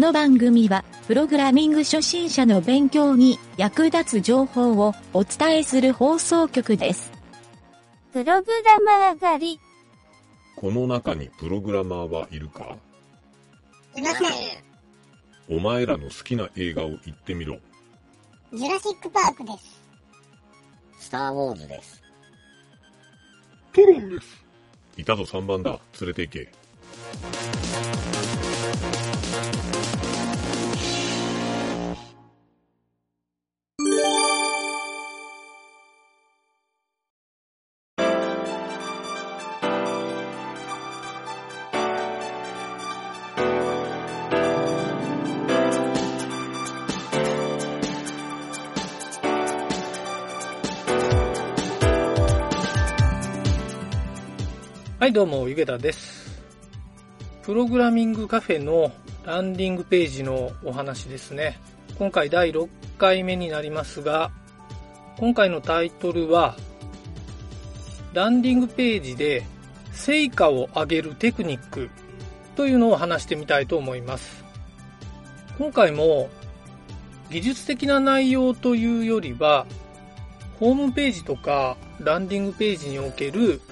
[0.00, 7.12] の番組は、プログラミング初心者の勉強に役立つ情報をお伝えする放送局です。
[8.12, 9.60] プログラマー狩り。
[10.56, 12.76] この中にプログラマーはいるか？
[13.96, 14.28] いません。
[15.48, 17.58] お前らの好きな映画を言ってみろ。
[18.52, 19.80] ジュラシックパークです。
[20.98, 22.02] スターウォーズです。
[23.72, 24.44] トロンです。
[24.96, 25.78] いたぞ3番だ。
[26.00, 26.52] 連れて行け。
[55.00, 56.42] はい、どうも、ゆげたです。
[57.42, 58.92] プログラミングカフェの
[59.24, 61.58] ランディングページのお話ですね。
[61.98, 64.30] 今回第6回目になりますが、
[65.16, 66.54] 今回のタイトルは、
[68.12, 69.46] ランディングページで
[69.92, 71.88] 成果を上げるテクニック
[72.54, 74.44] というのを話してみたいと思います。
[75.56, 76.28] 今回も
[77.30, 79.66] 技術的な内容というよりは、
[80.58, 83.62] ホームページとかランディングページにおける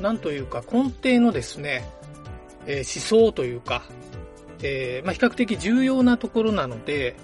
[0.00, 1.88] なんというか根底のですね、
[2.66, 3.82] えー思想というか、
[4.62, 7.16] えーまあ、比較的重要なところなので、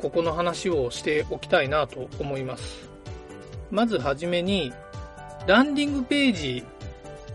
[0.00, 2.88] ここの話をしておきたいなと思います。
[3.70, 4.72] まずはじめに、
[5.46, 6.64] ランディングページ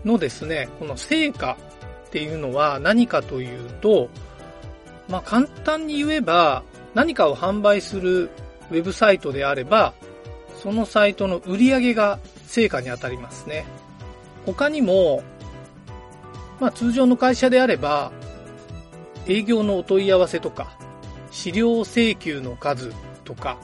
[0.04, 1.56] のですね、この成果
[2.06, 4.08] っていうのは何かというと、
[5.08, 6.62] まあ、簡単に言えば、
[6.94, 8.30] 何かを販売する
[8.70, 9.94] ウェブサイトであれば、
[10.62, 13.66] そのサイトの売り上げが成果に当たりますね。
[14.54, 15.22] 他にも、
[16.58, 18.12] まあ通常の会社であれば、
[19.26, 20.78] 営業のお問い合わせとか、
[21.30, 22.92] 資料請求の数
[23.24, 23.58] とか、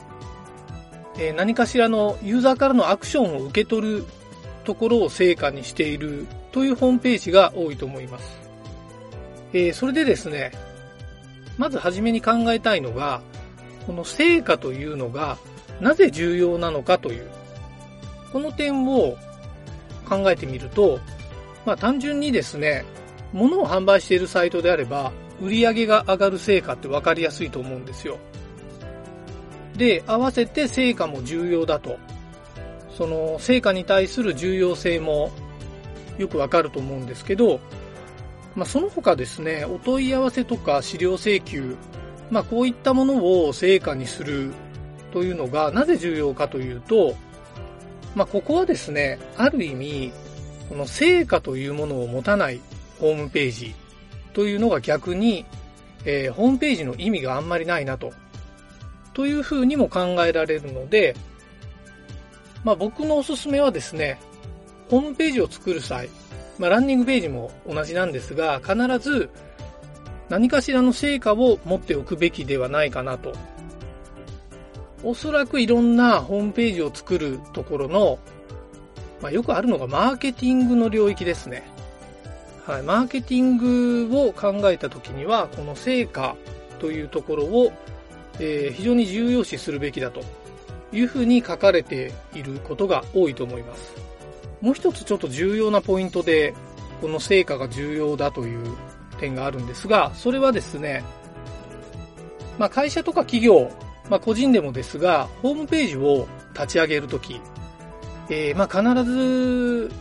[1.17, 4.05] えー何かしらのユーザーからのアクションを受け取る
[4.63, 8.39] ところを成果にしているというホームページが多いと思います。
[9.53, 10.51] えーそれでですね、
[11.57, 13.21] まずはじめに考えたいのが、
[13.87, 15.37] この成果というのが
[15.81, 17.27] なぜ重要なのかという、
[18.31, 19.17] この点を
[20.05, 20.99] 考えてみると、
[21.65, 22.85] まあ単純にですね、
[23.33, 25.11] 物を販売しているサイトであれば、
[25.41, 28.17] 売り上げが上がる成果って分かりやすいと思うんですよ。
[29.75, 31.97] で、合わせて成果も重要だと。
[32.97, 35.31] その成果に対する重要性も
[36.17, 37.59] よくわかると思うんですけど、
[38.55, 41.75] まあその他ですね、お問い合わせとか資料請求、
[42.31, 44.53] まあこういったものを成果にする
[45.11, 47.15] というのがなぜ重要かというと、
[48.15, 50.11] まあ、ここはですね、ある意味、
[50.69, 52.61] この成果というものを持たない
[52.99, 53.75] ホームページ
[54.33, 55.45] というのが逆に、
[56.05, 58.13] えーホームページの意味があんまりないなと、
[59.13, 61.15] というふうにも考えられるので、
[62.63, 64.19] まあ、僕のおすすめはですね、
[64.89, 66.09] ホームページを作る際、
[66.57, 69.29] まあ、ランニングページも同じなんですが、必ず
[70.29, 73.33] 何かしらの成果を持っておくべきではないかなと。
[75.05, 78.17] おそらくいろんなホームページを作るところの、
[79.21, 81.63] まあ、よくあるのがマーケティングの領域ですね。
[82.65, 86.35] はい、マーケティングを考えたときには、この成果
[86.79, 87.71] というところを、
[88.39, 90.23] えー非常に重要視するべきだと
[90.91, 93.93] いうふうに書かれていることが多いと思います。
[94.59, 96.55] もう一つちょっと重要なポイントで、
[96.99, 98.75] この成果が重要だという
[99.19, 101.03] 点があるんですが、それはですね、
[102.57, 103.69] まあ会社とか企業、
[104.09, 107.41] まあ、個人でもですが、ホームページを立ち上げるとき、
[108.29, 109.91] えーまあ、必ず、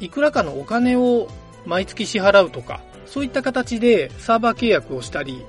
[0.00, 1.28] いくらかのお金を
[1.64, 5.44] 毎月支払うとか、そういった形でサーバー契約をしたり、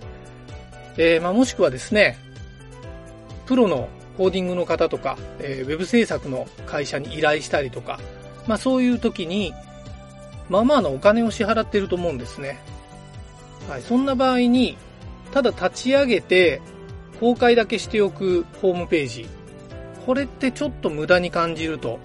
[0.97, 2.18] えーまあ、もしくはですね、
[3.45, 8.00] プロのコーディングの方とか、えーウェブ制作の会社に依頼したりとか、
[8.47, 9.54] まあ、そういう時に、
[10.50, 12.59] まあまあのお金を支払ってると思うんですね。
[13.69, 14.77] はい、そんな場合に、
[15.33, 16.62] ただ立ち上げて、
[17.19, 19.28] 公開だけしておくホームページ。
[20.06, 22.00] これってちょっと無駄に感じると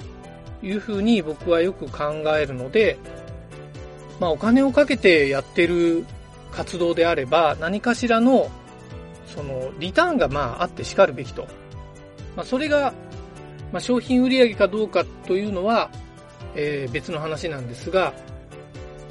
[0.62, 2.98] いうふうに僕はよく考えるので、
[4.18, 6.04] まあお金をかけてやってる
[6.50, 8.50] 活動であれば何かしらの
[9.26, 11.46] そのリターンがまああって叱るべきと。
[12.36, 12.92] まあそれが、
[13.72, 15.90] まあ、商品売上かどうかというのは、
[16.54, 18.14] えー別の話なんですが、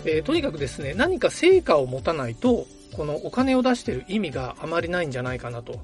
[0.06, 2.66] えーとにかくですね、何か成果を持たないと、
[2.96, 5.80] このお金を出してる意味があまりないんじゃないかなと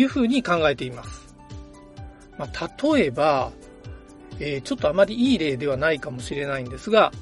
[0.00, 1.34] いうふうに考えています。
[2.38, 3.52] まあ、例えば、
[4.38, 7.12] えーちょっとあまりいい例ではないかもしれないんですが、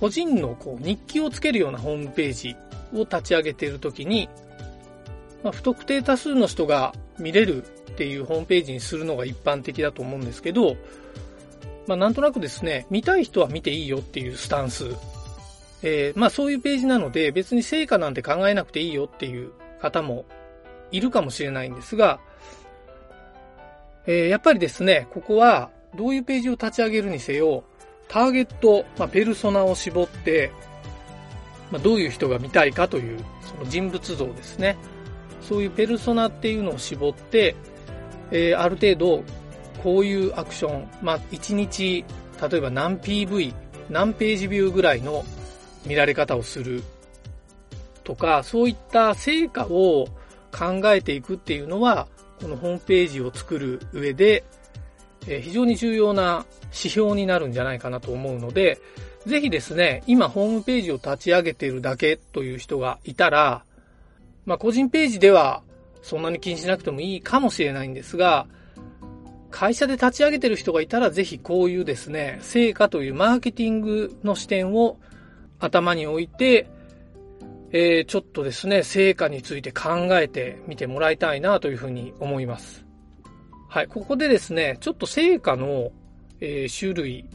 [0.00, 2.56] 個人のこう日記をつけるようなホームページ
[2.94, 4.28] を立ち上げているときに、
[5.42, 7.66] まあ、不特定多数の人が見れるっ
[7.96, 10.76] ていうホームページにするのが一般的だと思うんですけど、
[11.86, 14.86] まあ、なんとなくですね、見たい人は見ていいよっていうスタンス。
[15.82, 19.52] えー、まあそういうページなので別に成果なんて考えなくていいよっていう
[19.82, 20.24] 方も
[20.90, 22.20] いるかもしれないんですが、
[24.06, 27.64] えー、やっぱりですね、ここはどういうページを立ち上げるにせよ、
[28.08, 30.50] ターゲット、まあ、ペルソナを絞って、
[31.70, 34.76] まあ、どういう人が見たいかという、その人物像ですね。
[35.40, 37.54] そういうペルソナっていうのを絞って、
[38.30, 39.22] えー、ある程度、
[39.82, 42.04] こういうアクション、まあ、1日、
[42.50, 43.54] 例えば何 PV、
[43.90, 45.24] 何ページビューぐらいの
[45.86, 46.82] 見られ方をする
[48.02, 50.08] とか、そういった成果を
[50.54, 52.06] 考えていくっていうのは、
[52.40, 54.44] このホームページを作る上で、
[55.26, 58.80] え非常に重要な指標になるんじゃないかなと思うので、
[59.26, 63.64] ぜひですね、今ホームページを立ち上げているだけという人がいたら、
[64.44, 65.62] まあ個人ページでは
[66.02, 68.46] そんなに気にしなくてもいいかもしれないんですが、
[69.50, 74.98] 会社で立ち上げてる人がいたらぜひこういうですね、成果というマーケティングの視点を
[75.60, 76.68] 頭に置いて、
[77.76, 82.86] えー、ちょっとですね、成果について考えてみてもらいたいなというふうに思います。
[83.68, 85.90] はい、ここでですね、ちょっと成果の、
[86.40, 87.28] えー、種類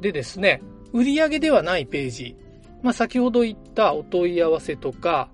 [0.00, 0.62] でですね、
[0.92, 2.36] 売上ではないページ、
[2.80, 5.28] まあ、先ほど言ったお問い合わせとか、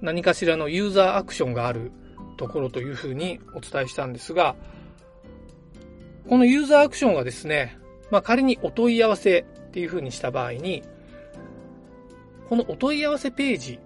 [0.00, 1.92] 何かしらのユーザーアクションがある
[2.38, 4.56] ところというふうにお伝えしたんですが、
[6.26, 7.78] このユーザーアクションがですね、
[8.10, 10.82] まあ、仮にお問い合わせっていうふうにした場合に、
[12.50, 13.78] このお問い合わせページ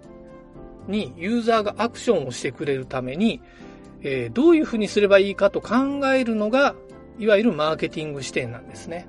[0.87, 3.39] にユーザーがアクションをしてくれるために、
[4.01, 6.75] えー、どういうふうにすればいいかと考えるのが、
[7.19, 9.07] いわゆるマーケティング視点なんですね。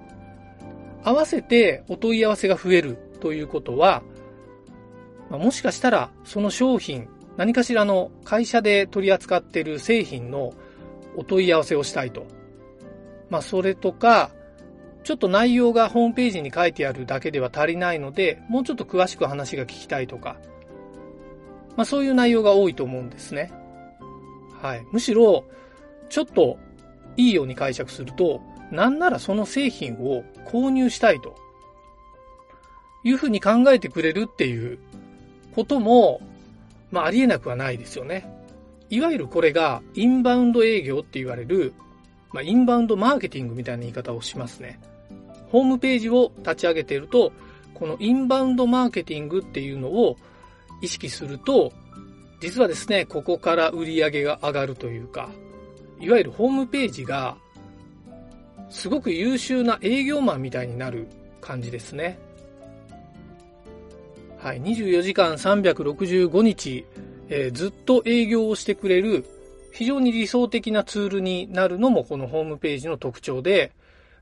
[1.02, 4.02] 合わせてお問い合わせが増えるということは、
[5.30, 10.52] まあ、もしかしたらその商品、何かしらの会社で取り扱っている製品の
[11.16, 12.26] お問い合わせをしたいと。
[13.30, 14.32] まあ、それとか、
[15.06, 20.36] ちょっと内容がホームページに書いてあるだけでは足りないので、もうちょっと詳しく話が聞きたいとか、
[21.76, 23.52] まあそういう内容が多いと思うんですね。
[24.60, 24.84] はい。
[24.90, 25.44] むしろ、
[26.08, 26.58] ちょっと
[27.16, 28.40] いいように解釈すると、
[28.72, 31.36] なんならその製品を購入したいと
[33.04, 34.76] いうふうに考えてくれるっていう
[35.54, 36.20] ことも、
[36.90, 38.28] まあありえなくはないですよね。
[38.90, 41.74] いわゆるこれがインバウンド営業って言われる、
[42.32, 44.80] まあインバウンドマーケティングみたいな言い方をしますね。
[45.56, 47.32] ホームページを立ち上げていると、
[47.72, 50.18] このインバウンドマーケティングっていうのを
[50.82, 51.72] 意識すると、
[52.42, 55.30] 実はですね、ここから売り上げが上がるというか、
[55.98, 57.38] いわゆるホームページが、
[58.68, 61.08] すごく優秀な営業マンみたいになる
[61.40, 62.18] 感じですね。
[64.36, 66.84] はい、24時間365日、
[67.30, 69.24] えー、ずっと営業をしてくれる
[69.72, 73.72] 非常に理想的なツールになるのもこのホームページの特徴で、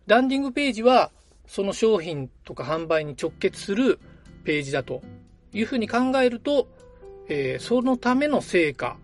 [0.07, 1.11] ランディングページは
[1.46, 3.99] その商品とか販売に直結する
[4.44, 5.02] ページだと
[5.52, 6.69] いうふうに考えると、
[7.29, 8.96] えー、そのための成果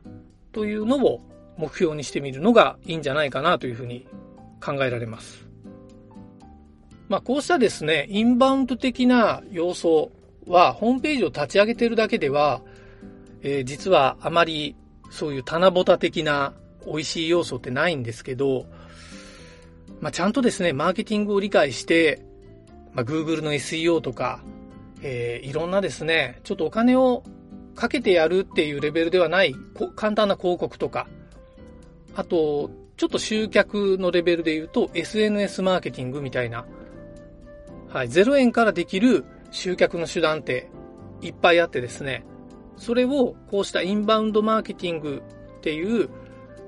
[0.52, 1.20] というのを
[1.56, 4.06] 目標にしてみるのがいいんじゃないかなというふうに
[4.60, 5.46] 考えられます。
[7.08, 10.12] まあ、こうしたですね、インバウンド的な要素
[10.46, 12.62] は、ホームページを立ち上げているだけでは、
[13.42, 14.76] えー、実はあまり
[15.10, 16.52] そういう棚ぼた的な
[16.86, 18.66] 美味しい要素ってないんですけど、
[20.00, 22.22] まあ、ちゃんとですね、マーケティングを理解して、
[22.92, 24.40] まあ、Google の SEO とか、
[25.02, 27.22] えー、いろんなですね、ちょっとお金を
[27.74, 29.54] かけてやるっていうレベルではない
[29.96, 31.06] 簡単な広告とか、
[32.14, 36.66] あと、ちょっと集客のレベルで言うと SNS マーケティングみたいな、
[37.88, 40.68] はい、0円からできる集客の手段って
[41.22, 42.24] いっぱいあってですね、
[42.76, 45.22] それをこうしたインバウンドマーケティング
[45.58, 46.08] っていう、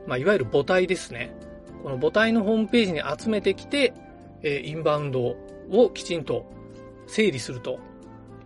[0.07, 1.35] まあ、いわゆる母体ですね。
[1.83, 3.93] この母体のホームページに集めてきて、
[4.43, 5.37] えインバウンド
[5.71, 6.51] をきちんと
[7.07, 7.79] 整理すると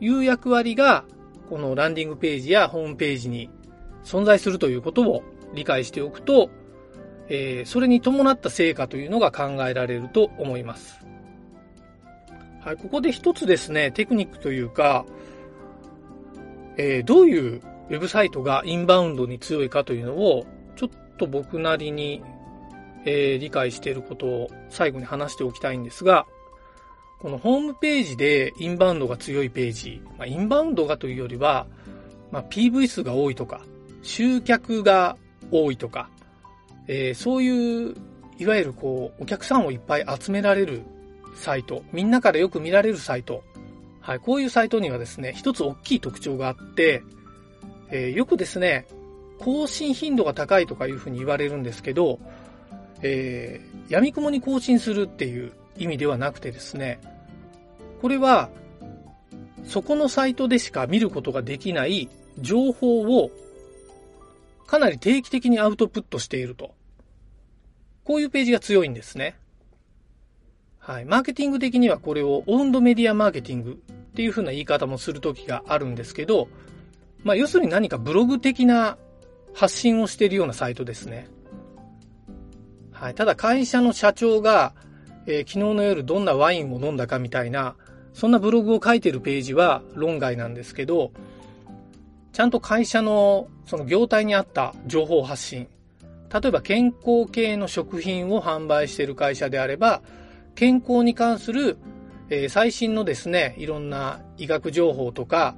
[0.00, 1.04] いう役割が、
[1.48, 3.50] このランディングページやホームページに
[4.04, 5.22] 存在するということを
[5.54, 6.50] 理解しておくと、
[7.28, 11.04] え、それに伴った成果というのが考えられると思います。
[12.60, 15.06] はい、ここで一つですね、テクニックというか、
[16.76, 22.22] えー、どういうウェブサイトがインバウンドに強いかというのを、ちょっと僕なりに
[23.06, 26.26] えー、理解していることを最後に話しておきたいんですが、
[27.20, 31.66] このホームページでインバウンドが強いページ、まあ、インバウンドがというよりは、
[32.30, 33.62] まあ、PV 数が多いとか、
[34.02, 35.16] 集客が
[35.50, 36.10] 多いとか、
[36.88, 37.94] えー、そういう、
[38.38, 40.82] いわゆるこう、お客さんをいっぱい集められる
[41.36, 43.44] サイト、みんなからよく見られるサイト、
[44.00, 47.02] はい、こういうサイトにはですね、一つ大きい特徴があって、
[47.90, 48.86] えーよくですね、
[49.38, 52.18] 更新頻度が高いとかいうふうに言われるんですけど、
[53.02, 57.00] えー、闇雲に更新するっていう意味ではなくてですね、
[58.00, 58.50] これは、
[59.64, 63.30] そこのサイトでしか見ることができない情報を
[64.66, 66.74] かなり定期的にアウトプットしていると。
[68.04, 69.36] こういうページが強いんですね。
[70.78, 71.04] はい。
[71.04, 76.48] マーケティング的にはこれをオウンドメディアマーケティングっていう風な言い方もするときがあるんですけど、
[77.24, 78.96] まあ要するに何かブログ的な
[79.52, 81.28] 発信をしているようなサイトですね。
[82.98, 83.14] はい。
[83.14, 84.72] ただ会社の社長が、
[85.26, 87.76] えー昨日の夜どんなワインを飲んだかみたいな、
[88.14, 91.12] そんなブログを書いてるページは論外なんですけど、
[92.32, 95.68] ちゃんと会社のその業態に合った情報発信。
[96.32, 100.00] 例えば健康系の食品を販売している会社であれば、
[100.54, 101.76] 健康に関する、
[102.30, 105.54] えー最新のですね、いろんな医学情報とか、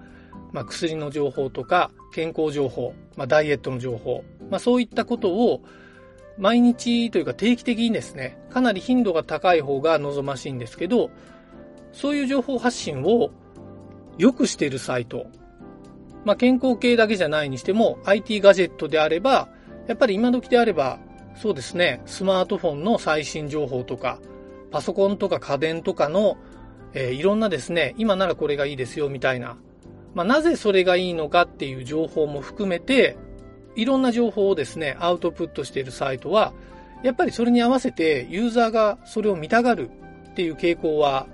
[0.53, 5.63] まあ、薬の情報とか、健康情報、まあ、ダイエットの情報、まあ、そういったことを
[6.39, 11.11] 毎日というか定期的にですね、かなり頻度が高い方が望ましいんですけど、
[11.93, 13.31] そういう情報発信を
[14.19, 15.27] よくしているサイト、
[16.25, 19.49] まあ、健康系だけじゃないにしても IT ガジェットであれば、
[19.87, 20.99] やっぱり今時であれば、
[21.37, 24.21] そうですね、スマートフォンの最新情報とか、
[24.71, 26.37] パソコンとか家電とかの、
[26.95, 29.57] えーいろんなですね、今ならこれがいいですよみたいな、
[30.15, 33.17] まあ、なぜそれがいいのかっていう情報も含めて、
[33.77, 36.53] いろんな情報をですね、アウトプットしているサイトは、
[37.03, 39.91] やっぱりそれに合わせてユーザーがそれを見たがる
[40.31, 41.27] っていう傾向は、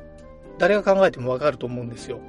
[0.59, 2.21] 誰が考えてもわかると思うんですよ。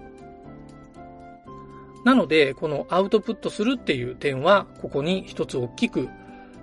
[2.06, 6.08] なので、このアウトプットするっていう点は、ここに一つ大きく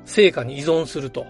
[0.04, 1.26] 成果に依存すると。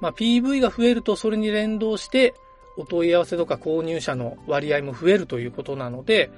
[0.00, 2.34] まあ、PV が増えるとそれに連動して、
[2.76, 6.30] お問い合わせとか購入者の割合も増えるということなので、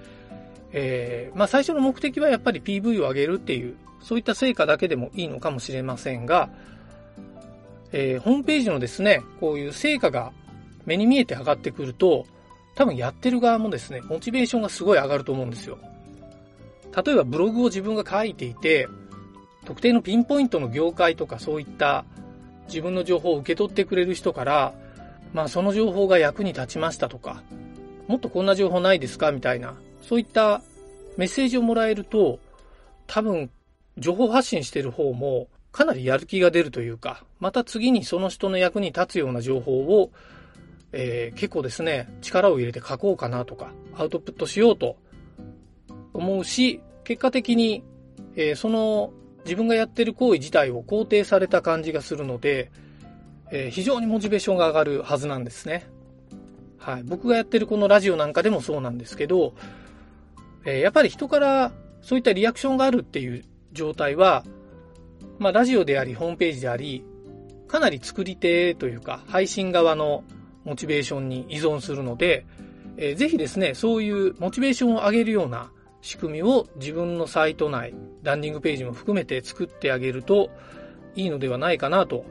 [0.73, 6.48] えーまあ、最初の目的はやっぱり PV を上げるっていう、そういった成果だけでもいいのかもしれませんが、
[7.90, 10.30] えーホームページのですね、こういう成果が
[10.84, 12.25] 目に見えて上がってくると、
[12.76, 15.76] 多分やってる側もですね、モチベーションがすごい上がると思うんですよ。
[17.04, 18.88] 例えばブログを自分が書いていて、
[19.64, 22.04] 特定のピンポイントの業界とかそういった
[22.68, 24.72] 自分の情報を受け取ってくれる人から、
[25.34, 27.42] まあその情報が役に立ちましたとか、
[28.06, 30.62] もっとこんな情報ないですかみたいな、そういった
[31.16, 32.38] メッセージをもらえると、
[33.08, 33.50] 多分
[33.99, 40.11] 情報発信してる方もかなりやる気が出るというか、また次にその人の役に立つような情報を、
[40.93, 44.97] えー結構ですね、力を入れて書こうかなとか、アウトプットしようと
[46.15, 47.85] 思うし、結果的に、
[48.37, 49.12] えーその
[49.45, 52.71] 自分がやってる行為自体を肯定された感じがするので、
[53.50, 55.87] えー非常にモチベーションが上がるはずなんですね。
[56.79, 57.03] はい。
[57.03, 59.55] 僕がやってるこのラジオなんかでもそうなんですけど、
[60.65, 63.45] えやっぱり人からそういったリアクションがあるっていう
[63.76, 64.45] 状態は、
[65.38, 67.04] まあラジオであり、ホームページであり、
[67.68, 70.25] かなり作り手というか、配信側の
[70.64, 72.47] モチベーションに依存するので、
[72.97, 80.50] えーぜひですね、そういうモチベーションを上げるような仕組みを自分のサイト内、ランディングページも含めて作ってあげると
[81.14, 82.25] いいのではないかなと。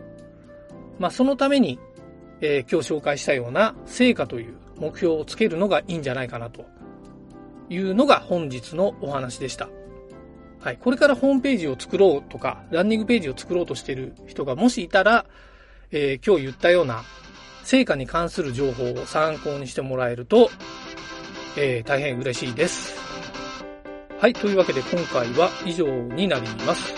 [1.00, 1.80] まあそのために、
[2.42, 6.66] えー今日紹介したような成果という目標をつけるのがいいんじゃないかなと
[7.70, 9.70] いうのが本日のお話でした。
[10.66, 10.78] はい。
[10.78, 15.28] これからホームページを作ろうとか、ランディングページを作ろうとしている人がもしいたら、
[15.92, 17.04] えー今日言ったような
[17.64, 20.50] 成果に関する情報を参考にしてもらえると、
[21.56, 22.96] えー大変嬉しいです。
[24.20, 24.34] はい。
[24.34, 26.96] というわけで今回は以上になります。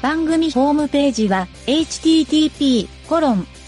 [0.00, 3.46] 番組ホームページは http:// コロン